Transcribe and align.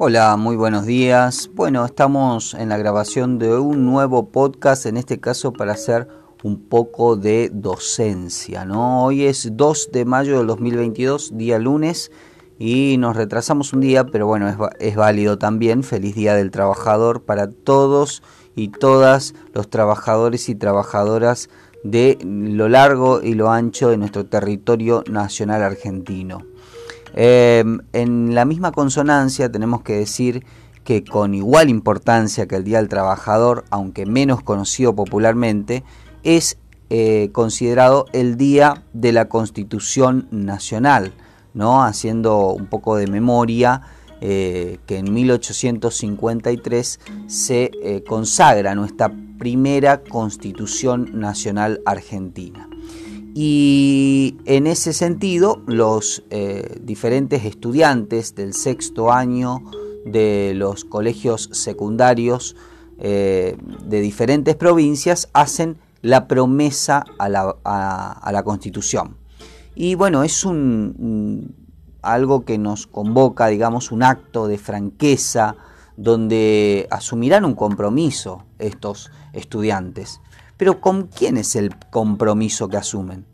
Hola, 0.00 0.36
muy 0.36 0.54
buenos 0.54 0.86
días. 0.86 1.50
Bueno, 1.54 1.84
estamos 1.84 2.54
en 2.54 2.68
la 2.68 2.76
grabación 2.78 3.40
de 3.40 3.58
un 3.58 3.84
nuevo 3.84 4.28
podcast, 4.28 4.86
en 4.86 4.96
este 4.96 5.18
caso 5.18 5.52
para 5.52 5.72
hacer 5.72 6.06
un 6.44 6.68
poco 6.68 7.16
de 7.16 7.50
docencia, 7.52 8.64
¿no? 8.64 9.02
Hoy 9.02 9.24
es 9.24 9.56
2 9.56 9.90
de 9.92 10.04
mayo 10.04 10.38
del 10.38 10.46
2022, 10.46 11.36
día 11.36 11.58
lunes, 11.58 12.12
y 12.60 12.94
nos 13.00 13.16
retrasamos 13.16 13.72
un 13.72 13.80
día, 13.80 14.06
pero 14.06 14.28
bueno, 14.28 14.48
es, 14.48 14.56
es 14.78 14.94
válido 14.94 15.36
también. 15.36 15.82
Feliz 15.82 16.14
Día 16.14 16.36
del 16.36 16.52
Trabajador 16.52 17.24
para 17.24 17.50
todos 17.50 18.22
y 18.54 18.68
todas 18.68 19.34
los 19.52 19.68
trabajadores 19.68 20.48
y 20.48 20.54
trabajadoras 20.54 21.50
de 21.82 22.18
lo 22.22 22.68
largo 22.68 23.20
y 23.20 23.34
lo 23.34 23.50
ancho 23.50 23.88
de 23.90 23.96
nuestro 23.96 24.26
territorio 24.26 25.02
nacional 25.10 25.64
argentino. 25.64 26.44
Em, 27.14 27.80
en 27.92 28.34
la 28.34 28.44
misma 28.44 28.72
consonancia 28.72 29.50
tenemos 29.50 29.82
que 29.82 29.94
decir 29.94 30.44
que 30.84 31.04
con 31.04 31.34
igual 31.34 31.68
importancia 31.68 32.46
que 32.46 32.56
el 32.56 32.64
Día 32.64 32.78
del 32.78 32.88
Trabajador, 32.88 33.64
aunque 33.70 34.06
menos 34.06 34.42
conocido 34.42 34.94
popularmente, 34.94 35.84
es 36.22 36.58
eh, 36.90 37.28
considerado 37.32 38.06
el 38.12 38.38
Día 38.38 38.84
de 38.94 39.12
la 39.12 39.28
Constitución 39.28 40.28
Nacional, 40.30 41.12
¿no? 41.52 41.82
haciendo 41.82 42.52
un 42.52 42.66
poco 42.66 42.96
de 42.96 43.06
memoria 43.06 43.82
eh, 44.20 44.78
que 44.86 44.96
en 44.96 45.12
1853 45.12 47.00
se 47.26 47.70
eh, 47.82 48.02
consagra 48.04 48.74
nuestra 48.74 49.12
primera 49.38 50.02
Constitución 50.02 51.20
Nacional 51.20 51.80
Argentina. 51.84 52.68
Y 53.34 54.36
en 54.46 54.66
ese 54.66 54.92
sentido, 54.92 55.62
los 55.66 56.24
eh, 56.30 56.78
diferentes 56.82 57.44
estudiantes 57.44 58.34
del 58.34 58.54
sexto 58.54 59.12
año 59.12 59.62
de 60.04 60.52
los 60.54 60.84
colegios 60.84 61.50
secundarios 61.52 62.56
eh, 62.98 63.56
de 63.84 64.00
diferentes 64.00 64.56
provincias 64.56 65.28
hacen 65.32 65.78
la 66.02 66.26
promesa 66.26 67.04
a 67.18 67.28
la, 67.28 68.42
Constitución. 68.44 69.16
Y 69.74 69.94
bueno, 69.94 70.24
es 70.24 70.44
un, 70.44 71.54
algo 72.02 72.44
que 72.44 72.58
nos 72.58 72.86
convoca, 72.86 73.46
digamos, 73.48 73.92
un 73.92 74.02
acto 74.02 74.48
de 74.48 74.58
franqueza 74.58 75.56
donde 75.96 76.86
asumirán 76.90 77.44
un 77.44 77.54
compromiso 77.54 78.44
estos 78.58 79.10
estudiantes. 79.32 80.20
Pero 80.58 80.80
¿con 80.80 81.06
quién 81.06 81.38
es 81.38 81.56
el 81.56 81.74
compromiso 81.90 82.68
que 82.68 82.76
asumen? 82.76 83.24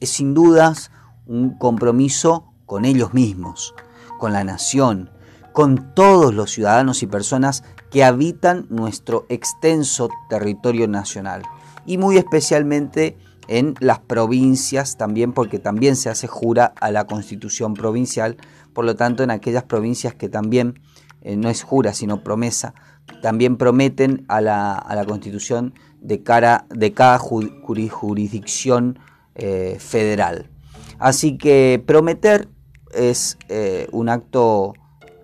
Es 0.00 0.10
sin 0.10 0.34
dudas 0.34 0.90
un 1.26 1.56
compromiso 1.56 2.52
con 2.66 2.84
ellos 2.84 3.14
mismos, 3.14 3.74
con 4.18 4.32
la 4.32 4.42
nación, 4.42 5.10
con 5.52 5.94
todos 5.94 6.34
los 6.34 6.50
ciudadanos 6.50 7.02
y 7.02 7.06
personas 7.06 7.62
que 7.90 8.02
habitan 8.02 8.66
nuestro 8.70 9.26
extenso 9.28 10.08
territorio 10.28 10.88
nacional 10.88 11.42
y 11.86 11.98
muy 11.98 12.16
especialmente 12.16 13.16
en 13.46 13.74
las 13.78 14.00
provincias 14.00 14.96
también 14.96 15.32
porque 15.32 15.58
también 15.58 15.96
se 15.96 16.08
hace 16.08 16.26
jura 16.26 16.72
a 16.80 16.90
la 16.90 17.06
constitución 17.06 17.74
provincial, 17.74 18.36
por 18.72 18.84
lo 18.84 18.96
tanto 18.96 19.22
en 19.22 19.30
aquellas 19.30 19.64
provincias 19.64 20.14
que 20.14 20.30
también 20.30 20.80
eh, 21.20 21.36
no 21.36 21.50
es 21.50 21.62
jura 21.62 21.92
sino 21.92 22.24
promesa, 22.24 22.74
también 23.22 23.56
prometen 23.56 24.24
a 24.28 24.40
la, 24.40 24.74
a 24.74 24.94
la 24.94 25.04
constitución 25.04 25.74
de, 26.04 26.22
cara, 26.22 26.66
cada 26.94 27.18
jurisdicción 27.18 28.98
eh, 29.34 29.78
federal. 29.80 30.50
Así 30.98 31.36
que 31.36 31.82
prometer 31.84 32.48
es 32.92 33.36
eh, 33.48 33.88
un 33.90 34.08
acto 34.08 34.74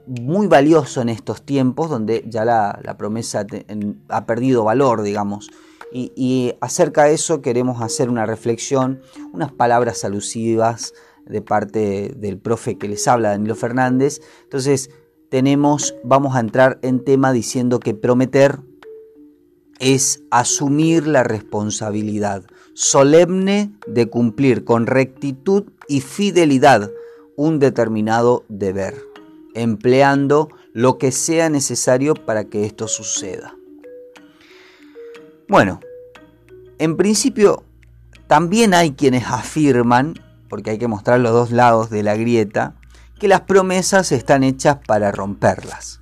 muy 0.07 0.49
valioso 0.49 1.01
en 1.03 1.09
estos 1.09 1.43
tiempos 1.43 1.89
donde 1.89 2.25
ya 2.27 2.45
la, 2.45 2.97
promesa 2.99 3.47
ha 4.09 4.27
perdido 4.27 4.65
valor, 4.65 5.03
digamos. 5.03 5.51
Y, 5.93 6.55
acerca 6.61 7.05
de 7.05 7.15
eso 7.15 7.43
queremos 7.43 7.83
hacer 7.83 8.09
una 8.09 8.25
reflexión, 8.25 9.03
unas 9.33 9.53
palabras 9.53 10.05
alusivas 10.05 10.95
de 11.27 11.43
parte 11.43 12.15
del 12.17 12.39
profe 12.39 12.79
que 12.79 12.89
les 12.89 13.07
habla, 13.07 13.31
Danilo 13.31 13.55
Fernández. 13.55 14.21
Entonces, 14.45 14.91
tenemos, 15.31 15.95
vamos 16.05 16.35
a 16.35 16.41
entrar 16.41 16.79
en 16.83 17.05
tema 17.05 17.33
diciendo 17.33 17.81
que 17.81 17.95
prometer 17.95 18.61
es 19.81 20.23
asumir 20.31 21.07
la 21.07 21.25
responsabilidad 21.25 22.45
solemne 22.75 23.73
de 23.87 24.09
cumplir 24.09 24.65
con 24.65 24.87
rectitud 24.87 25.65
y 25.89 26.03
fidelidad 26.03 26.91
un 27.37 27.59
determinado 27.59 28.45
deber, 28.49 29.03
empleando 29.55 30.51
lo 30.73 30.99
que 30.99 31.11
sea 31.11 31.49
necesario 31.49 32.15
para 32.15 32.45
que 32.45 32.65
esto 32.65 32.87
suceda. 32.87 33.57
Bueno, 35.49 35.81
en 36.79 36.97
principio 36.97 37.65
también 38.27 38.75
hay 38.75 38.93
quienes 38.93 39.27
afirman, 39.27 40.15
porque 40.49 40.71
hay 40.71 40.79
que 40.79 40.87
mostrar 40.87 41.21
los 41.21 41.33
dos 41.33 41.51
lados 41.51 41.91
de 41.91 42.03
la 42.03 42.17
grieta, 42.17 42.77
que 43.19 43.29
las 43.29 43.41
promesas 43.43 44.13
están 44.13 44.45
hechas 44.45 44.79
para 44.87 45.11
romperlas. 45.11 46.01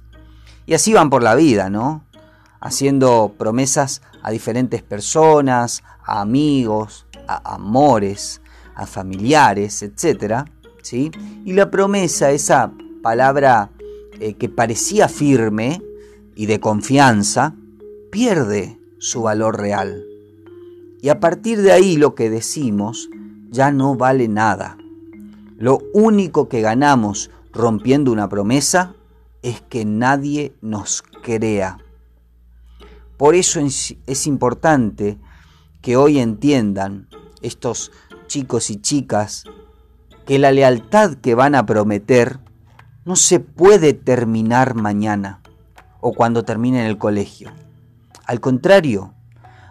Y 0.66 0.74
así 0.74 0.92
van 0.92 1.08
por 1.08 1.22
la 1.22 1.34
vida, 1.34 1.70
¿no? 1.70 2.04
Haciendo 2.60 3.34
promesas 3.36 4.02
a 4.22 4.30
diferentes 4.30 4.82
personas, 4.82 5.82
a 6.04 6.20
amigos, 6.20 7.06
a 7.26 7.54
amores, 7.54 8.40
a 8.74 8.86
familiares, 8.86 9.82
etc. 9.82 10.44
¿sí? 10.82 11.10
Y 11.44 11.52
la 11.52 11.70
promesa, 11.70 12.30
esa 12.30 12.72
palabra 13.02 13.70
eh, 14.20 14.34
que 14.34 14.48
parecía 14.48 15.08
firme 15.08 15.82
y 16.34 16.46
de 16.46 16.60
confianza, 16.60 17.54
pierde 18.10 18.78
su 18.98 19.22
valor 19.22 19.58
real. 19.58 20.04
Y 21.00 21.10
a 21.10 21.20
partir 21.20 21.62
de 21.62 21.72
ahí 21.72 21.96
lo 21.96 22.14
que 22.14 22.30
decimos 22.30 23.08
ya 23.50 23.70
no 23.70 23.94
vale 23.94 24.28
nada. 24.28 24.76
Lo 25.56 25.80
único 25.92 26.48
que 26.48 26.60
ganamos 26.60 27.30
rompiendo 27.52 28.12
una 28.12 28.28
promesa 28.28 28.94
es 29.42 29.60
que 29.60 29.84
nadie 29.84 30.52
nos 30.60 31.02
crea. 31.22 31.78
Por 33.18 33.34
eso 33.34 33.60
es 33.60 34.26
importante 34.26 35.18
que 35.82 35.96
hoy 35.96 36.18
entiendan 36.18 37.08
estos 37.42 37.92
chicos 38.28 38.70
y 38.70 38.80
chicas 38.80 39.44
que 40.24 40.38
la 40.38 40.52
lealtad 40.52 41.14
que 41.14 41.34
van 41.34 41.54
a 41.54 41.66
prometer 41.66 42.38
no 43.04 43.16
se 43.16 43.40
puede 43.40 43.92
terminar 43.92 44.74
mañana 44.74 45.40
o 46.00 46.12
cuando 46.12 46.44
terminen 46.44 46.86
el 46.86 46.98
colegio. 46.98 47.50
Al 48.24 48.40
contrario, 48.40 49.14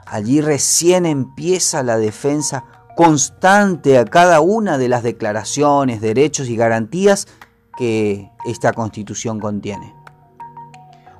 allí 0.06 0.42
recién 0.42 1.06
empieza 1.06 1.84
la 1.84 1.98
defensa 1.98 2.66
constante 2.96 3.98
a 3.98 4.06
cada 4.06 4.42
una 4.42 4.78
de 4.78 4.90
las 4.90 5.04
declaraciones, 5.04 6.02
derechos 6.02 6.50
y 6.50 6.58
garantías 6.58 7.28
que 7.78 8.32
esta 8.46 8.74
constitución 8.74 9.40
contiene. 9.40 9.94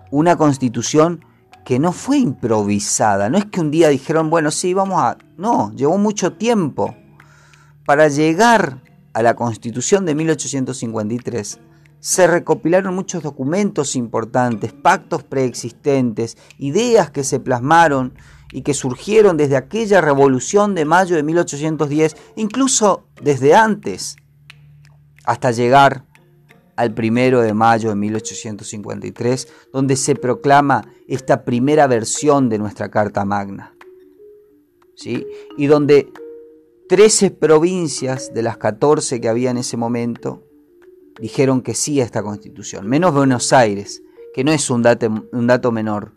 Una 0.10 0.36
constitución 0.36 1.24
que 1.68 1.80
no 1.80 1.92
fue 1.92 2.20
improvisada, 2.20 3.30
no 3.30 3.38
es 3.38 3.44
que 3.44 3.60
un 3.60 3.72
día 3.72 3.90
dijeron, 3.90 4.30
bueno, 4.30 4.52
sí, 4.52 4.74
vamos 4.74 5.02
a... 5.02 5.18
No, 5.36 5.74
llevó 5.76 5.98
mucho 5.98 6.32
tiempo. 6.32 6.96
Para 7.86 8.08
llegar 8.08 8.82
a 9.12 9.22
la 9.22 9.36
constitución 9.36 10.06
de 10.06 10.16
1853 10.16 11.60
se 12.00 12.26
recopilaron 12.26 12.96
muchos 12.96 13.22
documentos 13.22 13.98
importantes, 13.98 14.72
pactos 14.72 15.26
preexistentes, 15.26 16.38
ideas 16.58 17.12
que 17.12 17.26
se 17.26 17.42
plasmaron 17.42 18.14
y 18.54 18.62
que 18.62 18.74
surgieron 18.74 19.36
desde 19.36 19.58
aquella 19.58 20.00
revolución 20.00 20.74
de 20.74 20.86
mayo 20.86 21.18
de 21.18 21.24
1810, 21.24 22.16
incluso 22.38 23.10
desde 23.22 23.56
antes, 23.56 24.16
hasta 25.26 25.52
llegar 25.52 26.06
al 26.78 26.94
primero 26.94 27.42
de 27.42 27.54
mayo 27.54 27.90
de 27.90 27.96
1853, 27.96 29.48
donde 29.74 29.96
se 29.96 30.16
proclama 30.16 30.94
esta 31.08 31.44
primera 31.44 31.88
versión 31.88 32.50
de 32.50 32.60
nuestra 32.60 32.90
Carta 32.90 33.26
Magna. 33.26 33.76
¿sí? 34.94 35.26
Y 35.58 35.66
donde 35.66 36.14
13 36.88 37.32
provincias 37.32 38.34
de 38.34 38.44
las 38.44 38.58
14 38.58 39.20
que 39.20 39.28
había 39.28 39.52
en 39.52 39.58
ese 39.58 39.76
momento 39.76 40.44
dijeron 41.20 41.62
que 41.62 41.74
sí 41.74 42.00
a 42.00 42.06
esta 42.06 42.22
constitución, 42.22 42.88
menos 42.88 43.14
Buenos 43.14 43.52
Aires, 43.54 44.04
que 44.34 44.44
no 44.44 44.52
es 44.52 44.70
un 44.70 44.84
dato, 44.84 45.72
menor, 45.72 46.12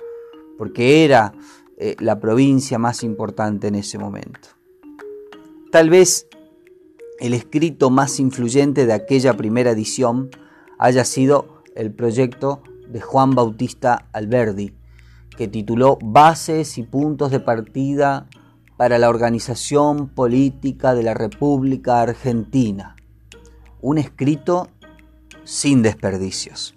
porque 0.59 1.07
era 1.07 1.33
eh, 1.79 1.97
la 2.01 2.21
provincia 2.21 2.79
más 2.79 3.03
importante 3.03 3.69
en 3.69 3.77
ese 3.77 3.99
momento. 3.99 4.51
Tal 5.73 5.89
vez 5.89 6.27
el 7.19 7.33
escrito 7.33 7.89
más 7.89 8.21
influyente 8.21 8.85
de 8.85 8.93
aquella 8.93 9.37
primera 9.39 9.71
edición 9.71 10.31
haya 10.81 11.05
sido 11.05 11.63
el 11.77 11.93
proyecto 11.93 12.63
de 12.89 13.03
Juan 13.03 13.35
Bautista 13.35 14.07
Alberdi, 14.13 14.73
que 15.37 15.47
tituló 15.47 15.99
Bases 16.03 16.79
y 16.79 16.85
puntos 16.85 17.31
de 17.31 17.39
partida 17.39 18.27
para 18.79 18.99
la 18.99 19.11
organización 19.11 20.09
política 20.09 20.95
de 20.95 21.03
la 21.03 21.13
República 21.13 22.01
Argentina. 22.01 22.97
Un 23.83 23.99
escrito 23.99 24.69
sin 25.45 25.83
desperdicios. 25.83 26.75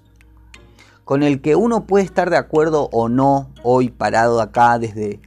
con 1.06 1.22
el 1.22 1.42
que 1.42 1.58
uno 1.58 1.86
puede 1.86 2.06
estar 2.06 2.30
de 2.30 2.38
acuerdo 2.38 2.90
o 2.94 3.10
no 3.10 3.50
hoy 3.62 3.90
parado 3.90 4.40
acá 4.40 4.80
desde 4.80 5.20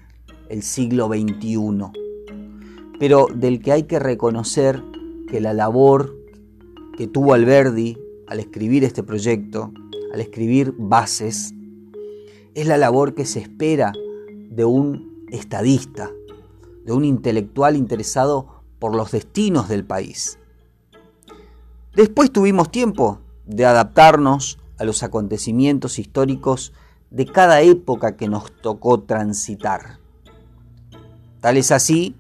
el 0.48 0.62
siglo 0.62 1.08
XXI, 1.08 1.92
pero 2.98 3.26
del 3.34 3.60
que 3.60 3.72
hay 3.72 3.82
que 3.82 3.98
reconocer 3.98 4.82
que 5.28 5.40
la 5.42 5.52
labor 5.52 6.16
que 6.96 7.06
tuvo 7.06 7.34
Alberdi 7.34 7.98
al 8.28 8.40
escribir 8.40 8.84
este 8.84 9.02
proyecto, 9.02 9.72
al 10.12 10.20
escribir 10.20 10.74
bases, 10.78 11.54
es 12.54 12.66
la 12.66 12.78
labor 12.78 13.14
que 13.14 13.26
se 13.26 13.40
espera 13.40 13.92
de 14.50 14.64
un 14.64 15.26
estadista, 15.30 16.10
de 16.84 16.92
un 16.92 17.04
intelectual 17.04 17.76
interesado 17.76 18.62
por 18.78 18.94
los 18.94 19.12
destinos 19.12 19.68
del 19.68 19.84
país. 19.84 20.38
Después 21.94 22.30
tuvimos 22.30 22.70
tiempo 22.70 23.20
de 23.46 23.64
adaptarnos 23.64 24.58
a 24.78 24.84
los 24.84 25.02
acontecimientos 25.02 25.98
históricos 25.98 26.72
de 27.10 27.26
cada 27.26 27.60
época 27.62 28.16
que 28.16 28.28
nos 28.28 28.50
tocó 28.60 29.00
transitar. 29.00 29.98
Tal 31.40 31.56
es 31.56 31.70
así 31.70 32.16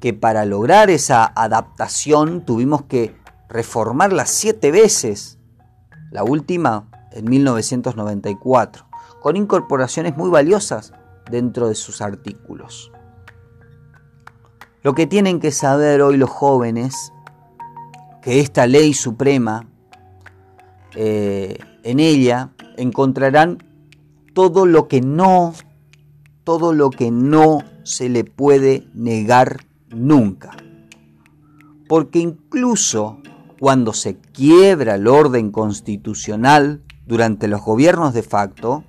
que 0.00 0.14
para 0.14 0.44
lograr 0.44 0.90
esa 0.90 1.24
adaptación 1.24 2.44
tuvimos 2.44 2.82
que 2.82 3.14
reformarla 3.48 4.26
siete 4.26 4.70
veces, 4.70 5.38
la 6.10 6.24
última 6.24 6.88
en 7.12 7.28
1994, 7.28 8.86
con 9.20 9.36
incorporaciones 9.36 10.16
muy 10.16 10.30
valiosas 10.30 10.92
dentro 11.30 11.68
de 11.68 11.74
sus 11.74 12.00
artículos. 12.00 12.92
Lo 14.82 14.94
que 14.94 15.06
tienen 15.06 15.40
que 15.40 15.50
saber 15.50 16.00
hoy 16.02 16.16
los 16.16 16.30
jóvenes, 16.30 17.12
que 18.22 18.40
esta 18.40 18.66
ley 18.66 18.94
suprema, 18.94 19.68
eh, 20.94 21.58
en 21.82 22.00
ella 22.00 22.50
encontrarán 22.76 23.58
todo 24.34 24.66
lo 24.66 24.88
que 24.88 25.00
no, 25.00 25.52
todo 26.44 26.72
lo 26.72 26.90
que 26.90 27.10
no 27.10 27.62
se 27.82 28.08
le 28.08 28.24
puede 28.24 28.86
negar 28.94 29.58
nunca. 29.90 30.52
Porque 31.88 32.20
incluso 32.20 33.18
cuando 33.60 33.92
se 33.92 34.16
quiebra 34.16 34.94
el 34.94 35.06
orden 35.06 35.52
constitucional 35.52 36.82
durante 37.06 37.46
los 37.46 37.60
gobiernos 37.60 38.14
de 38.14 38.22
facto, 38.22 38.84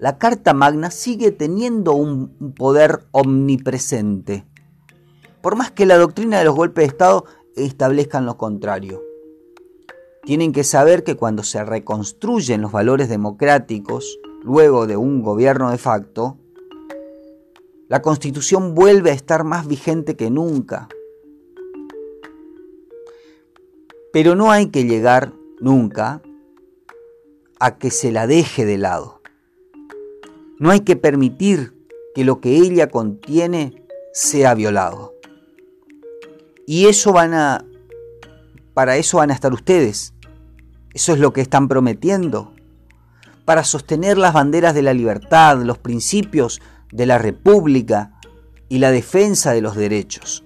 la 0.00 0.18
Carta 0.18 0.52
Magna 0.52 0.90
sigue 0.90 1.30
teniendo 1.30 1.92
un 1.92 2.54
poder 2.56 3.04
omnipresente, 3.12 4.44
por 5.40 5.54
más 5.54 5.70
que 5.70 5.86
la 5.86 5.96
doctrina 5.96 6.40
de 6.40 6.44
los 6.44 6.56
golpes 6.56 6.82
de 6.82 6.88
Estado 6.88 7.24
establezcan 7.54 8.26
lo 8.26 8.36
contrario. 8.36 9.00
Tienen 10.24 10.52
que 10.52 10.64
saber 10.64 11.04
que 11.04 11.14
cuando 11.14 11.44
se 11.44 11.64
reconstruyen 11.64 12.62
los 12.62 12.72
valores 12.72 13.08
democráticos, 13.08 14.18
luego 14.42 14.88
de 14.88 14.96
un 14.96 15.22
gobierno 15.22 15.70
de 15.70 15.78
facto, 15.78 16.36
la 17.86 18.02
constitución 18.02 18.74
vuelve 18.74 19.12
a 19.12 19.14
estar 19.14 19.44
más 19.44 19.68
vigente 19.68 20.16
que 20.16 20.30
nunca. 20.30 20.88
Pero 24.14 24.36
no 24.36 24.52
hay 24.52 24.68
que 24.68 24.84
llegar 24.84 25.32
nunca 25.58 26.22
a 27.58 27.78
que 27.78 27.90
se 27.90 28.12
la 28.12 28.28
deje 28.28 28.64
de 28.64 28.78
lado. 28.78 29.20
No 30.60 30.70
hay 30.70 30.82
que 30.82 30.94
permitir 30.94 31.74
que 32.14 32.22
lo 32.22 32.40
que 32.40 32.58
ella 32.58 32.88
contiene 32.90 33.82
sea 34.12 34.54
violado. 34.54 35.14
Y 36.64 36.86
eso 36.86 37.12
van 37.12 37.34
a 37.34 37.64
para 38.72 38.98
eso 38.98 39.16
van 39.16 39.32
a 39.32 39.34
estar 39.34 39.52
ustedes. 39.52 40.14
Eso 40.92 41.12
es 41.12 41.18
lo 41.18 41.32
que 41.32 41.40
están 41.40 41.66
prometiendo. 41.66 42.54
Para 43.44 43.64
sostener 43.64 44.16
las 44.16 44.32
banderas 44.32 44.74
de 44.74 44.82
la 44.82 44.94
libertad, 44.94 45.60
los 45.64 45.78
principios 45.78 46.62
de 46.92 47.06
la 47.06 47.18
república 47.18 48.12
y 48.68 48.78
la 48.78 48.92
defensa 48.92 49.50
de 49.50 49.60
los 49.60 49.74
derechos. 49.74 50.44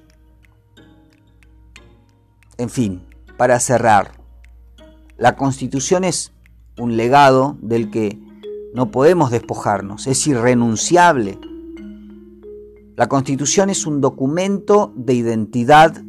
En 2.56 2.70
fin, 2.70 3.07
para 3.38 3.60
cerrar, 3.60 4.20
la 5.16 5.36
constitución 5.36 6.02
es 6.04 6.32
un 6.76 6.96
legado 6.96 7.56
del 7.62 7.90
que 7.90 8.18
no 8.74 8.90
podemos 8.90 9.30
despojarnos, 9.30 10.08
es 10.08 10.26
irrenunciable. 10.26 11.38
La 12.96 13.08
constitución 13.08 13.70
es 13.70 13.86
un 13.86 14.00
documento 14.00 14.92
de 14.96 15.14
identidad 15.14 16.02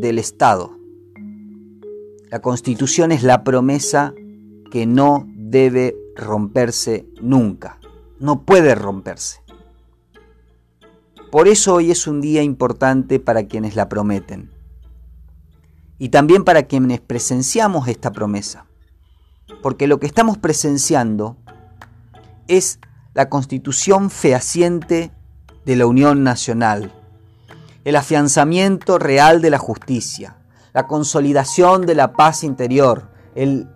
del 0.00 0.20
Estado. 0.20 0.78
La 2.30 2.40
constitución 2.40 3.10
es 3.10 3.24
la 3.24 3.42
promesa 3.42 4.14
que 4.70 4.86
no 4.86 5.26
debe 5.34 5.96
romperse 6.14 7.08
nunca, 7.20 7.80
no 8.20 8.42
puede 8.44 8.76
romperse. 8.76 9.40
Por 11.32 11.48
eso 11.48 11.74
hoy 11.74 11.90
es 11.90 12.06
un 12.06 12.20
día 12.20 12.42
importante 12.42 13.18
para 13.18 13.48
quienes 13.48 13.74
la 13.74 13.88
prometen 13.88 14.57
y 15.98 16.10
también 16.10 16.44
para 16.44 16.64
quienes 16.64 17.00
presenciamos 17.00 17.88
esta 17.88 18.12
promesa. 18.12 18.66
Porque 19.62 19.86
lo 19.86 19.98
que 19.98 20.06
estamos 20.06 20.38
presenciando 20.38 21.36
es 22.46 22.78
la 23.14 23.28
constitución 23.28 24.10
fehaciente 24.10 25.10
de 25.64 25.76
la 25.76 25.86
Unión 25.86 26.22
Nacional, 26.22 26.92
el 27.84 27.96
afianzamiento 27.96 28.98
real 28.98 29.42
de 29.42 29.50
la 29.50 29.58
justicia, 29.58 30.36
la 30.72 30.86
consolidación 30.86 31.86
de 31.86 31.94
la 31.94 32.12
paz 32.12 32.44
interior, 32.44 33.10
el 33.34 33.68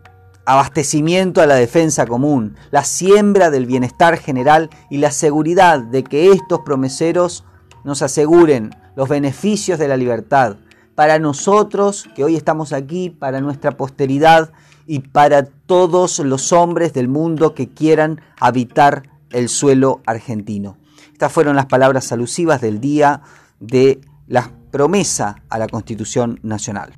abastecimiento 0.45 1.41
a 1.41 1.47
la 1.47 1.55
defensa 1.55 2.07
común, 2.07 2.57
la 2.71 2.85
siembra 2.85 3.51
del 3.51 3.67
bienestar 3.67 4.17
general 4.19 4.71
y 4.91 4.99
la 4.99 5.11
seguridad 5.11 5.81
de 5.81 6.05
que 6.05 6.33
estos 6.33 6.61
promeseros 6.61 7.45
nos 7.85 8.03
aseguren 8.03 8.75
los 8.97 9.09
beneficios 9.09 9.79
de 9.79 9.89
la 9.89 9.97
libertad 9.97 10.57
para 10.95 11.19
nosotros 11.19 12.09
que 12.15 12.25
hoy 12.25 12.37
estamos 12.37 12.73
aquí, 12.73 13.11
para 13.11 13.41
nuestra 13.41 13.77
posteridad 13.77 14.53
y 14.87 15.01
para 15.01 15.45
todos 15.45 16.19
los 16.19 16.53
hombres 16.53 16.93
del 16.93 17.09
mundo 17.09 17.55
que 17.55 17.69
quieran 17.69 18.21
habitar 18.39 19.05
el 19.31 19.49
suelo 19.49 20.01
argentino. 20.07 20.77
Estas 21.13 21.33
fueron 21.33 21.57
las 21.57 21.67
palabras 21.67 22.13
alusivas 22.13 22.61
del 22.61 22.81
día 22.81 23.23
de 23.61 24.01
la 24.27 24.51
promesa 24.71 25.37
a 25.49 25.59
la 25.59 25.69
Constitución 25.69 26.41
Nacional. 26.43 26.95